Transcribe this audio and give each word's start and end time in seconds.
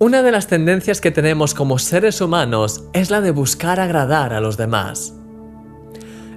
Una 0.00 0.22
de 0.22 0.30
las 0.30 0.46
tendencias 0.46 1.00
que 1.00 1.10
tenemos 1.10 1.54
como 1.54 1.80
seres 1.80 2.20
humanos 2.20 2.84
es 2.92 3.10
la 3.10 3.20
de 3.20 3.32
buscar 3.32 3.80
agradar 3.80 4.32
a 4.32 4.40
los 4.40 4.56
demás. 4.56 5.12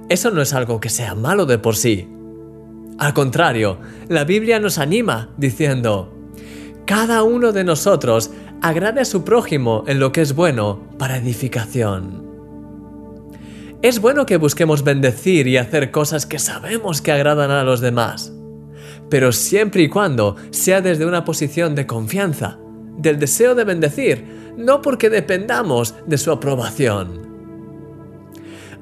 Eso 0.08 0.32
no 0.32 0.42
es 0.42 0.52
algo 0.52 0.80
que 0.80 0.88
sea 0.88 1.14
malo 1.14 1.46
de 1.46 1.58
por 1.58 1.76
sí. 1.76 2.08
Al 2.98 3.14
contrario, 3.14 3.78
la 4.08 4.24
Biblia 4.24 4.58
nos 4.58 4.78
anima 4.78 5.30
diciendo, 5.36 6.12
cada 6.86 7.22
uno 7.22 7.52
de 7.52 7.62
nosotros 7.62 8.32
agrade 8.62 9.00
a 9.00 9.04
su 9.04 9.22
prójimo 9.22 9.84
en 9.86 10.00
lo 10.00 10.10
que 10.10 10.22
es 10.22 10.34
bueno 10.34 10.82
para 10.98 11.18
edificación. 11.18 12.26
Es 13.80 14.00
bueno 14.00 14.26
que 14.26 14.38
busquemos 14.38 14.82
bendecir 14.82 15.46
y 15.46 15.56
hacer 15.56 15.92
cosas 15.92 16.26
que 16.26 16.40
sabemos 16.40 17.00
que 17.00 17.12
agradan 17.12 17.52
a 17.52 17.62
los 17.62 17.80
demás, 17.80 18.32
pero 19.08 19.30
siempre 19.30 19.82
y 19.82 19.88
cuando 19.88 20.34
sea 20.50 20.80
desde 20.80 21.06
una 21.06 21.24
posición 21.24 21.76
de 21.76 21.86
confianza 21.86 22.58
del 23.02 23.18
deseo 23.18 23.54
de 23.54 23.64
bendecir, 23.64 24.54
no 24.56 24.80
porque 24.80 25.10
dependamos 25.10 25.94
de 26.06 26.18
su 26.18 26.30
aprobación. 26.30 27.22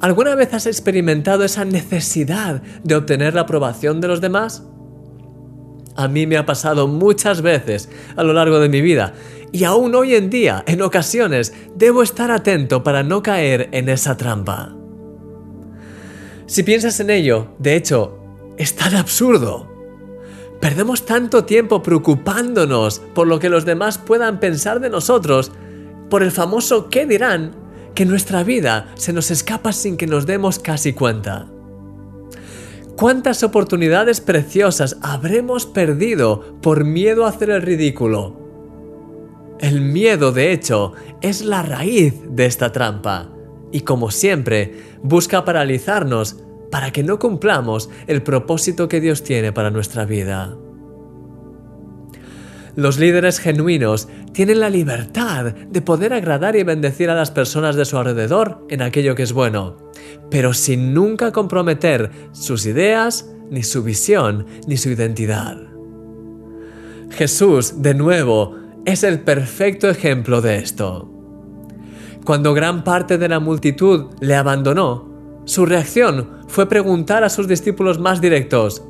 ¿Alguna 0.00 0.34
vez 0.34 0.54
has 0.54 0.66
experimentado 0.66 1.44
esa 1.44 1.64
necesidad 1.64 2.62
de 2.84 2.94
obtener 2.94 3.34
la 3.34 3.42
aprobación 3.42 4.00
de 4.00 4.08
los 4.08 4.20
demás? 4.20 4.64
A 5.96 6.08
mí 6.08 6.26
me 6.26 6.38
ha 6.38 6.46
pasado 6.46 6.86
muchas 6.86 7.42
veces 7.42 7.90
a 8.16 8.22
lo 8.22 8.32
largo 8.32 8.60
de 8.60 8.68
mi 8.68 8.80
vida 8.80 9.12
y 9.52 9.64
aún 9.64 9.94
hoy 9.94 10.14
en 10.14 10.30
día, 10.30 10.64
en 10.66 10.80
ocasiones, 10.80 11.52
debo 11.74 12.02
estar 12.02 12.30
atento 12.30 12.82
para 12.82 13.02
no 13.02 13.22
caer 13.22 13.68
en 13.72 13.88
esa 13.88 14.16
trampa. 14.16 14.74
Si 16.46 16.62
piensas 16.62 16.98
en 17.00 17.10
ello, 17.10 17.48
de 17.58 17.76
hecho, 17.76 18.18
es 18.56 18.74
tan 18.76 18.94
absurdo. 18.94 19.69
Perdemos 20.60 21.06
tanto 21.06 21.44
tiempo 21.44 21.82
preocupándonos 21.82 23.00
por 23.14 23.26
lo 23.26 23.38
que 23.38 23.48
los 23.48 23.64
demás 23.64 23.98
puedan 23.98 24.40
pensar 24.40 24.80
de 24.80 24.90
nosotros, 24.90 25.52
por 26.10 26.22
el 26.22 26.30
famoso 26.30 26.88
qué 26.90 27.06
dirán, 27.06 27.52
que 27.94 28.04
nuestra 28.04 28.44
vida 28.44 28.92
se 28.94 29.12
nos 29.12 29.30
escapa 29.30 29.72
sin 29.72 29.96
que 29.96 30.06
nos 30.06 30.26
demos 30.26 30.58
casi 30.58 30.92
cuenta. 30.92 31.46
¿Cuántas 32.96 33.42
oportunidades 33.42 34.20
preciosas 34.20 34.98
habremos 35.00 35.64
perdido 35.64 36.58
por 36.60 36.84
miedo 36.84 37.24
a 37.24 37.30
hacer 37.30 37.48
el 37.48 37.62
ridículo? 37.62 38.38
El 39.58 39.80
miedo, 39.80 40.32
de 40.32 40.52
hecho, 40.52 40.92
es 41.22 41.42
la 41.42 41.62
raíz 41.62 42.14
de 42.28 42.44
esta 42.44 42.72
trampa 42.72 43.30
y 43.72 43.80
como 43.80 44.10
siempre 44.10 44.82
busca 45.02 45.44
paralizarnos 45.44 46.36
para 46.70 46.90
que 46.92 47.02
no 47.02 47.18
cumplamos 47.18 47.90
el 48.06 48.22
propósito 48.22 48.88
que 48.88 49.00
Dios 49.00 49.22
tiene 49.22 49.52
para 49.52 49.70
nuestra 49.70 50.04
vida. 50.04 50.56
Los 52.76 52.98
líderes 52.98 53.40
genuinos 53.40 54.08
tienen 54.32 54.60
la 54.60 54.70
libertad 54.70 55.46
de 55.46 55.82
poder 55.82 56.12
agradar 56.12 56.54
y 56.56 56.62
bendecir 56.62 57.10
a 57.10 57.14
las 57.14 57.30
personas 57.30 57.74
de 57.74 57.84
su 57.84 57.98
alrededor 57.98 58.64
en 58.70 58.82
aquello 58.82 59.14
que 59.14 59.24
es 59.24 59.32
bueno, 59.32 59.76
pero 60.30 60.54
sin 60.54 60.94
nunca 60.94 61.32
comprometer 61.32 62.10
sus 62.32 62.66
ideas, 62.66 63.28
ni 63.50 63.64
su 63.64 63.82
visión, 63.82 64.46
ni 64.68 64.76
su 64.76 64.90
identidad. 64.90 65.58
Jesús, 67.10 67.82
de 67.82 67.94
nuevo, 67.94 68.56
es 68.84 69.02
el 69.02 69.20
perfecto 69.20 69.88
ejemplo 69.90 70.40
de 70.40 70.58
esto. 70.58 71.10
Cuando 72.24 72.54
gran 72.54 72.84
parte 72.84 73.18
de 73.18 73.28
la 73.28 73.40
multitud 73.40 74.06
le 74.20 74.36
abandonó, 74.36 75.10
su 75.44 75.66
reacción 75.66 76.39
fue 76.50 76.68
preguntar 76.68 77.24
a 77.24 77.28
sus 77.28 77.48
discípulos 77.48 77.98
más 77.98 78.20
directos, 78.20 78.82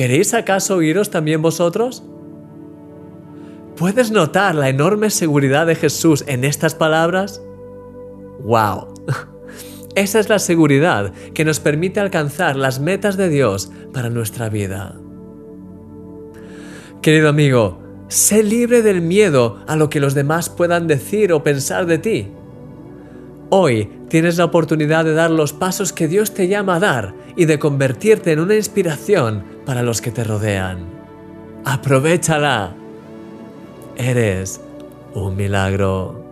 ¿Queréis 0.00 0.32
acaso 0.32 0.80
iros 0.80 1.10
también 1.10 1.42
vosotros? 1.42 2.02
¿Puedes 3.76 4.10
notar 4.10 4.54
la 4.54 4.70
enorme 4.70 5.10
seguridad 5.10 5.66
de 5.66 5.74
Jesús 5.74 6.24
en 6.26 6.44
estas 6.44 6.74
palabras? 6.74 7.42
¡Wow! 8.42 8.94
Esa 9.94 10.20
es 10.20 10.30
la 10.30 10.38
seguridad 10.38 11.12
que 11.34 11.44
nos 11.44 11.60
permite 11.60 12.00
alcanzar 12.00 12.56
las 12.56 12.80
metas 12.80 13.18
de 13.18 13.28
Dios 13.28 13.70
para 13.92 14.08
nuestra 14.08 14.48
vida. 14.48 14.98
Querido 17.02 17.28
amigo, 17.28 17.82
sé 18.08 18.42
libre 18.42 18.80
del 18.80 19.02
miedo 19.02 19.62
a 19.66 19.76
lo 19.76 19.90
que 19.90 20.00
los 20.00 20.14
demás 20.14 20.48
puedan 20.48 20.86
decir 20.86 21.30
o 21.34 21.42
pensar 21.42 21.84
de 21.84 21.98
ti. 21.98 22.28
Hoy 23.52 23.90
tienes 24.08 24.38
la 24.38 24.44
oportunidad 24.44 25.04
de 25.04 25.12
dar 25.12 25.32
los 25.32 25.52
pasos 25.52 25.92
que 25.92 26.06
Dios 26.06 26.34
te 26.34 26.46
llama 26.46 26.76
a 26.76 26.80
dar 26.80 27.14
y 27.34 27.46
de 27.46 27.58
convertirte 27.58 28.30
en 28.30 28.38
una 28.38 28.54
inspiración 28.54 29.44
para 29.66 29.82
los 29.82 30.00
que 30.00 30.12
te 30.12 30.22
rodean. 30.22 30.86
Aprovechala. 31.64 32.76
Eres 33.96 34.60
un 35.14 35.34
milagro. 35.34 36.29